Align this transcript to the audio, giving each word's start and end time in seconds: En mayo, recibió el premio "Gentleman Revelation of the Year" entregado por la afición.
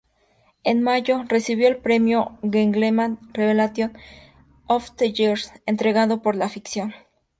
En 0.63 0.81
mayo, 0.81 1.25
recibió 1.27 1.67
el 1.67 1.77
premio 1.77 2.39
"Gentleman 2.41 3.19
Revelation 3.33 3.93
of 4.65 4.89
the 4.95 5.13
Year" 5.13 5.37
entregado 5.67 6.23
por 6.23 6.35
la 6.35 6.45
afición. 6.45 6.95